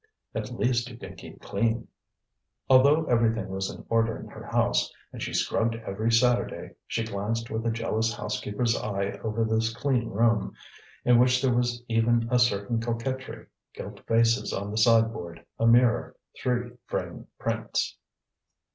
[0.33, 1.87] At least you can keep clean."
[2.67, 7.51] Although everything was in order in her house, and she scrubbed every Saturday, she glanced
[7.51, 10.55] with a jealous housekeeper's eye over this clean room,
[11.05, 13.45] in which there was even a certain coquetry,
[13.75, 17.95] gilt vases on the sideboard, a mirror, three framed prints.